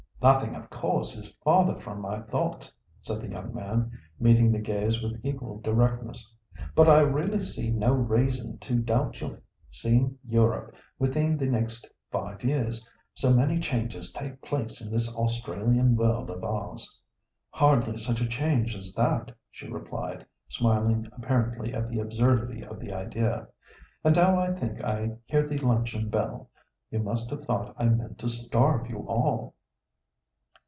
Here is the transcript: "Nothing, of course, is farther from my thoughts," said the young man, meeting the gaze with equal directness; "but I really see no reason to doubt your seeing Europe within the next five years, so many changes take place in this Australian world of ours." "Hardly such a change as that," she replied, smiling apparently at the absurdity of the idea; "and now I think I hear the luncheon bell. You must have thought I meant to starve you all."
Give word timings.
"Nothing, 0.23 0.53
of 0.53 0.69
course, 0.69 1.17
is 1.17 1.33
farther 1.43 1.79
from 1.79 1.99
my 1.99 2.21
thoughts," 2.21 2.71
said 3.01 3.21
the 3.21 3.29
young 3.31 3.55
man, 3.55 3.91
meeting 4.19 4.51
the 4.51 4.59
gaze 4.59 5.01
with 5.01 5.19
equal 5.23 5.59
directness; 5.61 6.35
"but 6.75 6.87
I 6.87 6.99
really 6.99 7.41
see 7.41 7.71
no 7.71 7.91
reason 7.91 8.59
to 8.59 8.75
doubt 8.75 9.19
your 9.19 9.41
seeing 9.71 10.19
Europe 10.23 10.75
within 10.99 11.37
the 11.37 11.47
next 11.47 11.91
five 12.11 12.43
years, 12.43 12.87
so 13.15 13.33
many 13.33 13.59
changes 13.59 14.11
take 14.11 14.39
place 14.43 14.79
in 14.79 14.91
this 14.91 15.11
Australian 15.17 15.95
world 15.95 16.29
of 16.29 16.43
ours." 16.43 17.01
"Hardly 17.49 17.97
such 17.97 18.21
a 18.21 18.27
change 18.27 18.75
as 18.75 18.93
that," 18.93 19.31
she 19.49 19.67
replied, 19.71 20.23
smiling 20.49 21.07
apparently 21.13 21.73
at 21.73 21.89
the 21.89 21.99
absurdity 21.99 22.61
of 22.63 22.79
the 22.79 22.93
idea; 22.93 23.47
"and 24.03 24.15
now 24.15 24.37
I 24.39 24.53
think 24.53 24.83
I 24.83 25.13
hear 25.25 25.47
the 25.47 25.57
luncheon 25.57 26.09
bell. 26.11 26.51
You 26.91 26.99
must 26.99 27.31
have 27.31 27.43
thought 27.43 27.73
I 27.79 27.85
meant 27.85 28.19
to 28.19 28.29
starve 28.29 28.87
you 28.87 28.99
all." 29.07 29.55